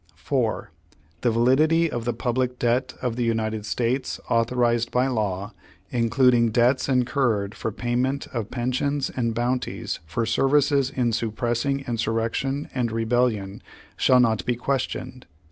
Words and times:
4. 0.15 0.71
The 1.21 1.29
validity 1.29 1.87
of 1.91 2.05
the 2.05 2.13
public 2.15 2.57
debt 2.57 2.95
of 3.03 3.17
the 3.17 3.23
United 3.23 3.67
States, 3.67 4.19
authorized 4.31 4.89
by 4.89 5.05
law, 5.05 5.53
including 5.91 6.49
debts 6.49 6.89
incurred 6.89 7.53
for 7.53 7.71
payment 7.71 8.25
of 8.33 8.49
pensions 8.49 9.11
and 9.11 9.35
bounties 9.35 9.99
for 10.07 10.25
services 10.25 10.89
in 10.89 11.13
suppressing 11.13 11.83
insur 11.83 12.15
rection 12.15 12.67
and 12.73 12.91
rebellion, 12.91 13.61
shall 13.95 14.19
not 14.19 14.43
be 14.43 14.55
questioned. 14.55 15.27